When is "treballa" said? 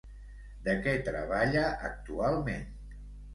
1.09-1.67